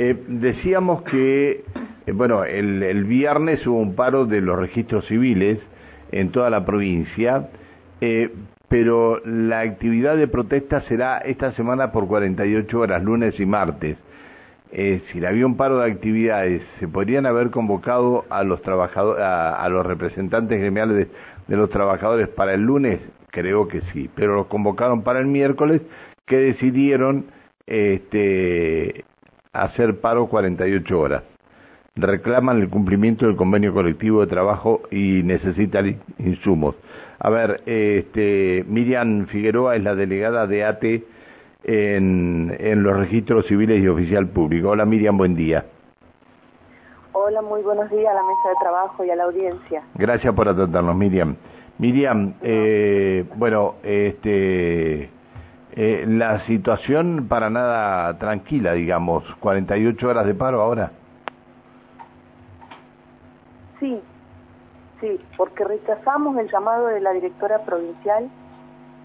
Eh, 0.00 0.16
decíamos 0.28 1.02
que, 1.02 1.64
eh, 2.06 2.12
bueno, 2.12 2.44
el, 2.44 3.02
viernes 3.02 3.66
hubo 3.66 3.80
un 3.80 3.96
paro 3.96 4.26
de 4.26 4.40
los 4.40 4.56
registros 4.56 5.04
civiles 5.08 5.58
en 6.12 6.30
toda 6.30 6.50
la 6.50 6.64
provincia, 6.64 7.48
eh, 8.00 8.30
pero 8.68 9.20
la 9.24 9.58
actividad 9.58 10.16
de 10.16 10.28
protesta 10.28 10.82
será 10.82 11.18
esta 11.18 11.50
semana 11.54 11.90
por 11.90 12.06
48 12.06 12.78
horas, 12.78 13.02
lunes 13.02 13.40
y 13.40 13.44
martes. 13.44 13.96
Eh, 14.70 15.02
si 15.10 15.24
había 15.24 15.44
un 15.44 15.56
paro 15.56 15.80
de 15.80 15.90
actividades, 15.90 16.62
¿se 16.78 16.86
podrían 16.86 17.26
haber 17.26 17.50
convocado 17.50 18.24
a 18.30 18.44
los 18.44 18.62
trabajadores, 18.62 19.24
a, 19.24 19.68
los 19.68 19.84
representantes 19.84 20.60
gremiales 20.60 21.08
de, 21.48 21.56
los 21.56 21.70
trabajadores 21.70 22.28
para 22.28 22.54
el 22.54 22.60
lunes? 22.60 23.00
Creo 23.32 23.66
que 23.66 23.80
sí, 23.92 24.08
pero 24.14 24.36
los 24.36 24.46
convocaron 24.46 25.02
para 25.02 25.18
el 25.18 25.26
miércoles, 25.26 25.82
que 26.24 26.36
decidieron 26.36 27.24
este, 27.66 29.04
hacer 29.62 30.00
paro 30.00 30.26
48 30.26 31.00
horas. 31.00 31.22
Reclaman 31.96 32.60
el 32.60 32.68
cumplimiento 32.68 33.26
del 33.26 33.36
convenio 33.36 33.74
colectivo 33.74 34.20
de 34.20 34.28
trabajo 34.28 34.82
y 34.90 35.22
necesitan 35.24 36.00
insumos. 36.18 36.76
A 37.18 37.30
ver, 37.30 37.62
este, 37.66 38.64
Miriam 38.68 39.26
Figueroa 39.26 39.74
es 39.74 39.82
la 39.82 39.94
delegada 39.94 40.46
de 40.46 40.64
ATE 40.64 41.04
en, 41.64 42.56
en 42.58 42.82
los 42.82 42.96
registros 42.96 43.46
civiles 43.46 43.82
y 43.82 43.88
oficial 43.88 44.28
público. 44.28 44.70
Hola 44.70 44.84
Miriam, 44.84 45.16
buen 45.16 45.34
día. 45.34 45.64
Hola, 47.12 47.42
muy 47.42 47.62
buenos 47.62 47.90
días 47.90 48.06
a 48.10 48.14
la 48.14 48.22
mesa 48.22 48.48
de 48.50 48.54
trabajo 48.60 49.04
y 49.04 49.10
a 49.10 49.16
la 49.16 49.24
audiencia. 49.24 49.82
Gracias 49.94 50.32
por 50.34 50.48
atendernos, 50.48 50.94
Miriam. 50.94 51.34
Miriam, 51.78 52.34
eh, 52.42 53.24
bueno, 53.34 53.74
este, 53.82 55.10
eh, 55.78 56.04
la 56.06 56.44
situación 56.46 57.26
para 57.28 57.48
nada 57.48 58.18
tranquila, 58.18 58.72
digamos, 58.72 59.24
48 59.40 60.08
horas 60.08 60.26
de 60.26 60.34
paro 60.34 60.60
ahora. 60.60 60.90
Sí, 63.78 64.02
Sí, 65.00 65.20
porque 65.36 65.62
rechazamos 65.62 66.36
el 66.38 66.50
llamado 66.50 66.86
de 66.86 67.00
la 67.00 67.12
directora 67.12 67.60
provincial 67.60 68.28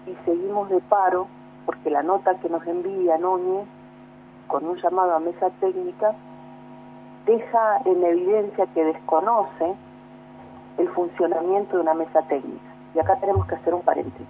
y 0.06 0.14
seguimos 0.24 0.68
de 0.68 0.80
paro 0.80 1.28
porque 1.66 1.88
la 1.88 2.02
nota 2.02 2.34
que 2.40 2.48
nos 2.48 2.66
envía 2.66 3.16
Núñez 3.16 3.68
con 4.48 4.66
un 4.66 4.76
llamado 4.76 5.14
a 5.14 5.20
mesa 5.20 5.50
técnica 5.60 6.14
deja 7.26 7.78
en 7.84 8.02
evidencia 8.04 8.66
que 8.74 8.84
desconoce 8.84 9.74
el 10.78 10.88
funcionamiento 10.88 11.76
de 11.76 11.82
una 11.82 11.94
mesa 11.94 12.22
técnica. 12.22 12.74
Y 12.94 12.98
acá 12.98 13.16
tenemos 13.20 13.46
que 13.46 13.54
hacer 13.54 13.72
un 13.72 13.82
paréntesis. 13.82 14.26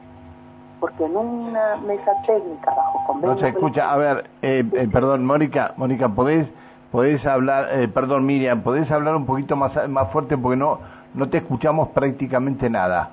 Porque 0.84 1.06
en 1.06 1.16
una 1.16 1.76
mesa 1.76 2.12
técnica 2.26 2.74
bajo 2.74 3.02
convenio... 3.06 3.34
No 3.34 3.40
se 3.40 3.48
escucha, 3.48 3.90
a 3.90 3.96
ver, 3.96 4.24
eh, 4.42 4.62
eh, 4.70 4.88
perdón, 4.92 5.24
Mónica, 5.24 5.72
Mónica, 5.78 6.10
¿podés, 6.10 6.46
podés 6.92 7.24
hablar, 7.24 7.68
eh, 7.70 7.88
perdón, 7.88 8.26
Miriam, 8.26 8.60
¿podés 8.60 8.90
hablar 8.90 9.16
un 9.16 9.24
poquito 9.24 9.56
más, 9.56 9.88
más 9.88 10.12
fuerte 10.12 10.36
porque 10.36 10.58
no 10.58 10.80
no 11.14 11.28
te 11.30 11.38
escuchamos 11.38 11.88
prácticamente 11.88 12.68
nada. 12.68 13.10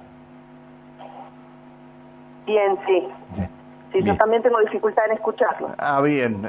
Bien, 2.45 2.77
sí. 2.85 3.07
Sí, 3.93 4.03
yo 4.03 4.17
también 4.17 4.41
tengo 4.41 4.59
dificultad 4.59 5.05
en 5.05 5.13
escucharlo. 5.13 5.69
Ah, 5.77 6.01
bien. 6.01 6.45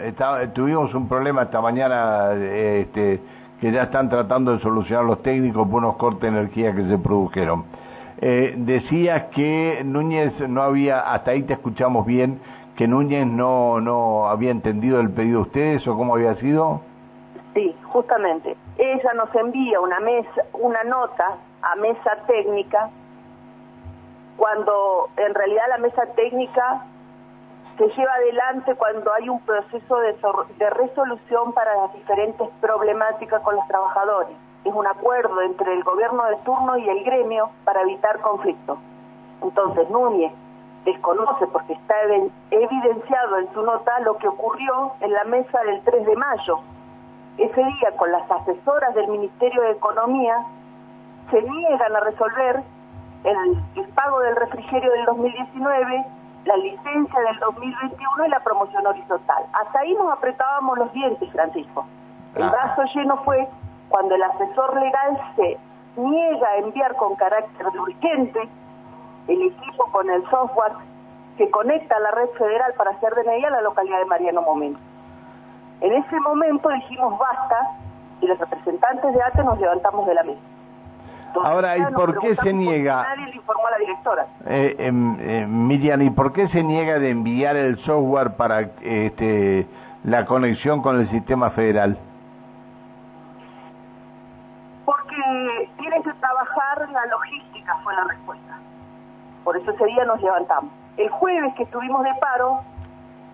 tuvimos 0.54 0.92
un 0.92 1.08
problema 1.08 1.42
esta 1.42 1.60
mañana 1.60 2.32
este, 2.32 3.20
que 3.60 3.70
ya 3.70 3.84
están 3.84 4.08
tratando 4.08 4.56
de 4.56 4.60
solucionar 4.60 5.04
los 5.04 5.22
técnicos 5.22 5.68
por 5.68 5.78
unos 5.78 5.96
cortes 5.96 6.22
de 6.22 6.28
energía 6.28 6.74
que 6.74 6.88
se 6.88 6.98
produjeron. 6.98 7.64
Eh, 8.24 8.54
decías 8.56 9.24
que 9.34 9.82
Núñez 9.84 10.32
no 10.48 10.62
había, 10.62 11.12
hasta 11.12 11.32
ahí 11.32 11.42
te 11.42 11.54
escuchamos 11.54 12.06
bien, 12.06 12.40
que 12.76 12.86
Núñez 12.86 13.26
no, 13.26 13.80
no 13.80 14.28
había 14.28 14.52
entendido 14.52 15.00
el 15.00 15.10
pedido 15.10 15.38
de 15.38 15.42
ustedes 15.42 15.88
o 15.88 15.96
cómo 15.96 16.14
había 16.14 16.36
sido. 16.36 16.82
Sí, 17.52 17.74
justamente. 17.82 18.56
Ella 18.78 19.12
nos 19.14 19.34
envía 19.34 19.80
una 19.80 19.98
mesa, 19.98 20.44
una 20.52 20.84
nota 20.84 21.36
a 21.62 21.74
mesa 21.74 22.16
técnica, 22.28 22.90
cuando 24.36 25.10
en 25.16 25.34
realidad 25.34 25.64
la 25.68 25.78
mesa 25.78 26.06
técnica 26.14 26.86
se 27.78 27.88
lleva 27.88 28.12
adelante 28.14 28.74
cuando 28.76 29.12
hay 29.12 29.28
un 29.28 29.40
proceso 29.40 29.96
de, 29.98 30.70
resolución 30.70 31.52
para 31.52 31.74
las 31.76 31.92
diferentes 31.94 32.48
problemáticas 32.60 33.42
con 33.42 33.56
los 33.56 33.66
trabajadores. 33.66 34.36
Es 34.64 34.72
un 34.72 34.86
acuerdo 34.86 35.40
entre 35.42 35.72
el 35.74 35.82
gobierno 35.82 36.24
de 36.26 36.36
turno 36.44 36.76
y 36.76 36.88
el 36.88 37.02
gremio 37.04 37.50
para 37.64 37.82
evitar 37.82 38.20
conflictos. 38.20 38.78
Entonces 39.42 39.88
Núñez 39.90 40.32
desconoce 40.84 41.46
porque 41.48 41.72
está 41.72 41.94
evidenciado 42.50 43.38
en 43.38 43.52
su 43.52 43.62
nota 43.62 44.00
lo 44.00 44.16
que 44.18 44.28
ocurrió 44.28 44.92
en 45.00 45.12
la 45.12 45.24
mesa 45.24 45.62
del 45.62 45.82
3 45.82 46.06
de 46.06 46.16
mayo, 46.16 46.60
ese 47.38 47.64
día 47.64 47.96
con 47.96 48.12
las 48.12 48.30
asesoras 48.30 48.94
del 48.94 49.08
Ministerio 49.08 49.62
de 49.62 49.70
Economía 49.72 50.36
se 51.30 51.40
niegan 51.40 51.96
a 51.96 52.00
resolver 52.00 52.62
el, 53.24 53.88
pago 53.94 54.20
del 54.20 54.36
refrigerio 54.36 54.92
del 54.92 55.04
2019, 55.06 56.04
la 56.44 56.56
licencia 56.56 57.20
del 57.20 57.38
2021 57.38 58.26
y 58.26 58.28
la 58.28 58.40
promoción 58.40 58.86
horizontal. 58.86 59.44
Hasta 59.52 59.80
ahí 59.80 59.94
nos 59.94 60.12
apretábamos 60.12 60.78
los 60.78 60.92
dientes, 60.92 61.30
Francisco. 61.30 61.84
El 62.34 62.48
brazo 62.48 62.82
lleno 62.94 63.16
fue 63.24 63.48
cuando 63.88 64.14
el 64.14 64.22
asesor 64.22 64.80
legal 64.80 65.20
se 65.36 65.58
niega 65.96 66.48
a 66.48 66.56
enviar 66.56 66.96
con 66.96 67.14
carácter 67.16 67.66
urgente 67.66 68.48
el 69.28 69.42
equipo 69.42 69.84
con 69.92 70.08
el 70.10 70.22
software 70.30 70.72
que 71.36 71.50
conecta 71.50 71.96
a 71.96 72.00
la 72.00 72.10
red 72.12 72.28
federal 72.30 72.72
para 72.76 72.90
hacer 72.90 73.14
DNI 73.14 73.44
a 73.44 73.50
la 73.50 73.60
localidad 73.62 73.98
de 73.98 74.04
Mariano 74.06 74.42
Momento. 74.42 74.80
En 75.80 75.92
ese 75.92 76.20
momento 76.20 76.68
dijimos 76.70 77.18
basta 77.18 77.76
y 78.20 78.26
los 78.26 78.38
representantes 78.38 79.14
de 79.14 79.22
ATE 79.22 79.44
nos 79.44 79.58
levantamos 79.58 80.06
de 80.06 80.14
la 80.14 80.22
mesa. 80.22 80.51
Ahora, 81.34 81.76
¿y 81.76 81.84
por 81.92 82.18
qué 82.20 82.36
se 82.36 82.52
niega? 82.52 83.02
Nadie 83.02 83.26
le 83.26 83.36
informó 83.36 83.66
a 83.66 83.70
la 83.70 83.78
directora. 83.78 84.26
Eh, 84.46 84.76
em, 84.78 85.16
eh, 85.20 85.46
Miriam, 85.46 86.02
¿y 86.02 86.10
por 86.10 86.32
qué 86.32 86.48
se 86.48 86.62
niega 86.62 86.98
de 86.98 87.10
enviar 87.10 87.56
el 87.56 87.78
software 87.84 88.36
para 88.36 88.60
este, 88.82 89.66
la 90.04 90.24
conexión 90.26 90.82
con 90.82 91.00
el 91.00 91.08
sistema 91.10 91.50
federal? 91.50 91.98
Porque 94.84 95.70
tiene 95.78 96.02
que 96.02 96.12
trabajar 96.14 96.88
la 96.90 97.06
logística, 97.06 97.76
fue 97.82 97.94
la 97.94 98.04
respuesta. 98.04 98.58
Por 99.44 99.56
eso 99.56 99.70
ese 99.70 99.84
día 99.86 100.04
nos 100.04 100.20
levantamos. 100.22 100.70
El 100.96 101.08
jueves 101.10 101.54
que 101.54 101.62
estuvimos 101.64 102.02
de 102.04 102.14
paro, 102.20 102.60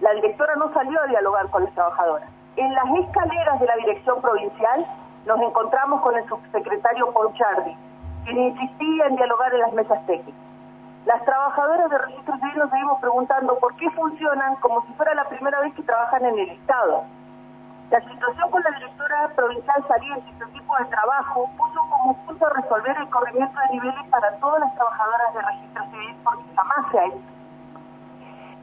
la 0.01 0.13
directora 0.15 0.55
no 0.57 0.73
salió 0.73 1.01
a 1.03 1.07
dialogar 1.07 1.49
con 1.51 1.65
las 1.65 1.75
trabajadoras 1.75 2.31
en 2.59 2.75
las 2.75 2.87
escaleras 3.07 3.61
de 3.61 3.67
la 3.67 3.77
dirección 3.77 4.21
provincial 4.21 4.87
nos 5.27 5.41
encontramos 5.41 6.01
con 6.03 6.17
el 6.17 6.27
subsecretario 6.29 7.13
Ponchardi, 7.13 7.77
quien 8.25 8.39
insistía 8.39 9.07
en 9.07 9.17
dialogar 9.17 9.55
en 9.55 9.61
las 9.61 9.73
mesas 9.73 10.07
técnicas. 10.07 10.41
Las 11.07 11.25
trabajadoras 11.25 11.91
de 11.91 11.99
registro 11.99 12.37
civil 12.39 12.59
nos 12.59 12.71
seguimos 12.71 13.01
preguntando 13.01 13.59
por 13.59 13.75
qué 13.77 13.91
funcionan 13.91 14.57
como 14.57 14.85
si 14.87 14.93
fuera 14.95 15.15
la 15.15 15.25
primera 15.29 15.61
vez 15.61 15.75
que 15.75 15.83
trabajan 15.83 16.25
en 16.25 16.39
el 16.39 16.51
Estado. 16.51 17.05
La 17.91 18.01
situación 18.01 18.51
con 18.51 18.63
la 18.63 18.71
directora 18.71 19.29
provincial 19.35 19.85
saliente 19.89 20.31
y 20.31 20.39
su 20.39 20.45
equipo 20.45 20.77
de 20.79 20.85
trabajo 20.87 21.51
puso 21.57 21.81
como 21.91 22.15
punto 22.27 22.49
resolver 22.51 22.97
el 22.99 23.09
corrimiento 23.09 23.59
de 23.61 23.75
niveles 23.75 24.07
para 24.11 24.37
todas 24.37 24.61
las 24.61 24.75
trabajadoras 24.75 25.35
de 25.35 25.43
registro 25.43 25.85
civil 25.91 26.17
porque 26.23 26.45
jamás 26.55 26.93
se 26.93 26.99
ha 26.99 27.05
hecho. 27.07 27.19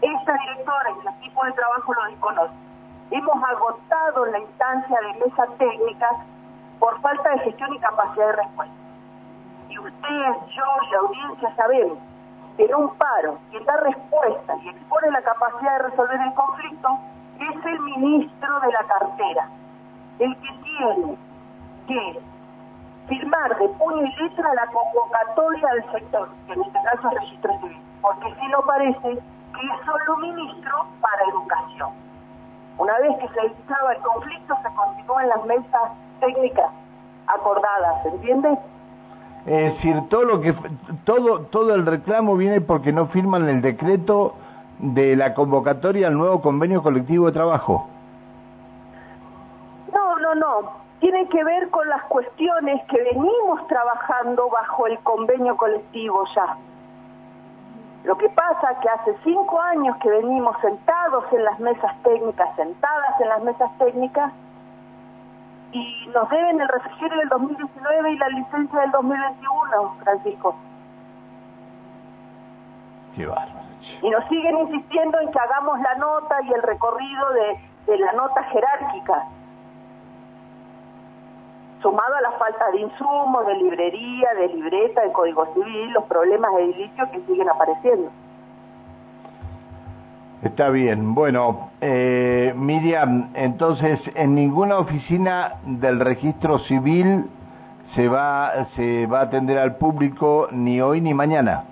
Esta 0.01 0.33
directora 0.33 0.91
y 0.91 1.01
su 1.01 1.09
equipo 1.09 1.45
de 1.45 1.51
trabajo 1.53 1.93
lo 1.93 2.05
desconocen 2.05 2.65
hemos 3.11 3.43
agotado 3.43 4.25
la 4.25 4.39
instancia 4.39 4.97
de 5.01 5.25
mesa 5.25 5.45
técnica 5.57 6.09
por 6.79 6.99
falta 7.01 7.29
de 7.31 7.39
gestión 7.39 7.73
y 7.73 7.79
capacidad 7.79 8.27
de 8.27 8.31
respuesta. 8.33 8.75
Y 9.69 9.79
ustedes, 9.79 10.37
yo 10.49 10.63
y 10.87 10.91
la 10.91 10.97
audiencia 10.99 11.55
sabemos 11.55 11.97
que 12.57 12.65
en 12.65 12.75
un 12.75 12.95
paro 12.95 13.37
quien 13.49 13.65
da 13.65 13.77
respuesta 13.77 14.55
y 14.61 14.69
expone 14.69 15.11
la 15.11 15.21
capacidad 15.21 15.77
de 15.77 15.89
resolver 15.89 16.21
el 16.21 16.33
conflicto 16.33 16.87
es 17.39 17.65
el 17.65 17.79
ministro 17.81 18.59
de 18.61 18.71
la 18.71 18.83
cartera, 18.83 19.49
el 20.19 20.35
que 20.37 20.49
tiene 20.63 21.17
que 21.87 22.21
firmar 23.07 23.57
de 23.57 23.67
puño 23.69 24.03
y 24.03 24.23
letra 24.23 24.53
la 24.53 24.65
convocatoria 24.67 25.67
del 25.73 25.91
sector, 25.91 26.29
que 26.47 26.53
en 26.53 26.61
este 26.61 26.79
caso 26.83 27.09
es 27.09 27.13
registro 27.15 27.59
civil, 27.59 27.81
porque 28.01 28.35
si 28.39 28.47
no 28.47 28.61
parece 28.61 29.01
que 29.01 29.65
es 29.65 29.85
solo 29.85 30.17
ministro 30.17 30.85
para 31.01 31.23
educación. 31.29 31.89
Una 32.77 32.97
vez 32.99 33.17
que 33.19 33.27
se 33.29 33.39
evitaba 33.39 33.93
el 33.93 34.01
conflicto, 34.01 34.55
se 34.61 34.75
continuó 34.75 35.19
en 35.21 35.29
las 35.29 35.45
mesas 35.45 35.91
técnicas 36.19 36.71
acordadas, 37.27 38.05
¿entiendes? 38.05 38.59
Es 39.45 39.75
decir, 39.75 40.01
todo 40.09 40.23
lo 40.23 40.41
que 40.41 40.55
todo 41.03 41.41
todo 41.41 41.75
el 41.75 41.85
reclamo 41.85 42.35
viene 42.35 42.61
porque 42.61 42.91
no 42.91 43.07
firman 43.07 43.47
el 43.47 43.61
decreto 43.61 44.33
de 44.79 45.15
la 45.15 45.33
convocatoria 45.33 46.07
al 46.07 46.17
nuevo 46.17 46.41
convenio 46.41 46.81
colectivo 46.81 47.27
de 47.27 47.31
trabajo. 47.31 47.87
No, 49.93 50.17
no, 50.19 50.35
no. 50.35 50.85
Tiene 50.99 51.27
que 51.27 51.43
ver 51.43 51.69
con 51.69 51.87
las 51.87 52.03
cuestiones 52.05 52.81
que 52.85 52.97
venimos 53.01 53.67
trabajando 53.67 54.49
bajo 54.49 54.87
el 54.87 54.97
convenio 54.99 55.55
colectivo 55.55 56.23
ya. 56.33 56.57
Lo 58.03 58.17
que 58.17 58.29
pasa 58.29 58.71
es 58.71 58.77
que 58.79 58.89
hace 58.89 59.15
cinco 59.23 59.59
años 59.61 59.97
que 59.97 60.09
venimos 60.09 60.55
sentados 60.61 61.25
en 61.31 61.43
las 61.43 61.59
mesas 61.59 61.91
técnicas, 62.03 62.55
sentadas 62.55 63.21
en 63.21 63.29
las 63.29 63.43
mesas 63.43 63.77
técnicas, 63.77 64.31
y 65.75 66.07
nos 66.07 66.29
deben 66.29 66.61
el 66.61 66.67
refrigerio 66.69 67.17
del 67.17 67.29
2019 67.29 68.11
y 68.11 68.17
la 68.17 68.29
licencia 68.29 68.79
del 68.79 68.91
2021, 68.91 69.95
Francisco. 70.03 70.55
Qué 73.15 73.25
bárbaro. 73.25 73.65
Y 74.01 74.09
nos 74.09 74.25
siguen 74.29 74.57
insistiendo 74.59 75.19
en 75.19 75.31
que 75.31 75.39
hagamos 75.39 75.79
la 75.81 75.95
nota 75.95 76.37
y 76.43 76.53
el 76.53 76.61
recorrido 76.61 77.29
de, 77.33 77.91
de 77.91 77.97
la 77.97 78.13
nota 78.13 78.43
jerárquica 78.43 79.25
sumado 81.81 82.15
a 82.15 82.21
la 82.21 82.31
falta 82.31 82.71
de 82.71 82.79
insumos, 82.79 83.45
de 83.45 83.55
librería, 83.55 84.33
de 84.39 84.47
libreta, 84.47 85.01
de 85.01 85.11
código 85.11 85.45
civil, 85.53 85.91
los 85.91 86.05
problemas 86.05 86.51
edilicios 86.57 87.09
que 87.09 87.19
siguen 87.27 87.49
apareciendo. 87.49 88.09
Está 90.45 90.69
bien. 90.69 91.15
Bueno, 91.15 91.71
eh, 91.81 92.53
Miriam, 92.55 93.31
entonces 93.33 93.99
en 94.13 94.35
ninguna 94.35 94.77
oficina 94.77 95.55
del 95.65 95.99
registro 95.99 96.59
civil 96.59 97.25
se 97.95 98.07
va 98.07 98.67
se 98.75 99.07
va 99.07 99.21
a 99.21 99.23
atender 99.23 99.57
al 99.57 99.77
público 99.77 100.47
ni 100.51 100.79
hoy 100.81 101.01
ni 101.01 101.15
mañana. 101.15 101.63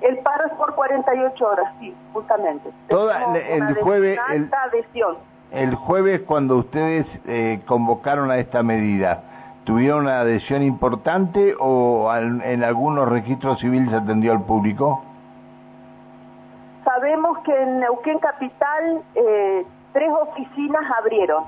El 0.00 0.18
paro 0.18 0.46
es 0.46 0.52
por 0.52 0.76
48 0.76 1.44
horas, 1.44 1.74
sí, 1.80 1.92
justamente. 2.12 2.70
Toda 2.88 3.34
el 3.34 3.74
jueves 3.82 4.16
el, 4.30 4.48
adhesión 4.68 5.16
el 5.50 5.74
jueves 5.74 6.20
cuando 6.20 6.56
ustedes 6.58 7.04
eh, 7.26 7.60
convocaron 7.66 8.30
a 8.30 8.38
esta 8.38 8.62
medida, 8.62 9.24
¿tuvieron 9.64 10.02
una 10.02 10.20
adhesión 10.20 10.62
importante 10.62 11.56
o 11.58 12.12
en 12.14 12.62
algunos 12.62 13.08
registros 13.08 13.58
civiles 13.58 13.90
se 13.90 13.96
atendió 13.96 14.30
al 14.30 14.42
público? 14.42 15.02
Sabemos 16.84 17.38
que 17.38 17.62
en 17.62 17.80
Neuquén 17.80 18.18
Capital 18.18 19.02
eh, 19.14 19.66
tres 19.92 20.10
oficinas 20.12 20.82
abrieron, 20.98 21.44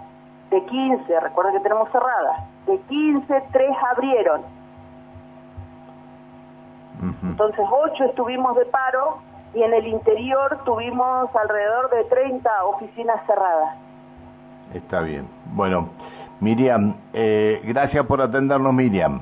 de 0.51 0.65
15, 0.65 1.21
recuerda 1.21 1.53
que 1.53 1.61
tenemos 1.61 1.91
cerradas, 1.91 2.45
de 2.67 2.79
15, 2.79 3.43
tres 3.53 3.77
abrieron. 3.93 4.43
Entonces 7.23 7.67
ocho 7.71 8.05
estuvimos 8.05 8.57
de 8.57 8.65
paro 8.67 9.19
y 9.55 9.63
en 9.63 9.75
el 9.75 9.87
interior 9.87 10.59
tuvimos 10.65 11.29
alrededor 11.37 11.91
de 11.91 12.05
30 12.05 12.65
oficinas 12.65 13.21
cerradas. 13.27 13.77
Está 14.73 15.01
bien. 15.01 15.29
Bueno, 15.53 15.91
Miriam, 16.41 16.95
eh, 17.13 17.61
gracias 17.65 18.07
por 18.07 18.23
atendernos, 18.23 18.73
Miriam. 18.73 19.21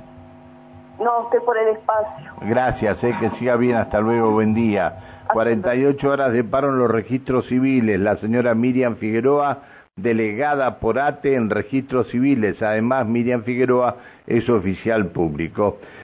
No, 0.98 1.24
usted 1.24 1.40
por 1.44 1.58
el 1.58 1.68
espacio. 1.68 2.32
Gracias, 2.42 3.02
eh, 3.02 3.14
que 3.18 3.30
siga 3.38 3.56
bien, 3.56 3.76
hasta 3.76 4.00
luego, 4.00 4.30
buen 4.30 4.54
día. 4.54 4.94
48 5.32 6.08
horas 6.08 6.32
de 6.32 6.44
paro 6.44 6.70
en 6.70 6.78
los 6.78 6.90
registros 6.90 7.46
civiles. 7.46 7.98
La 7.98 8.16
señora 8.16 8.54
Miriam 8.54 8.96
Figueroa, 8.96 9.58
delegada 9.96 10.78
por 10.78 10.98
ATE 10.98 11.34
en 11.34 11.50
registros 11.50 12.08
civiles. 12.08 12.60
Además, 12.62 13.06
Miriam 13.06 13.42
Figueroa 13.42 13.96
es 14.26 14.48
oficial 14.48 15.06
público. 15.06 15.78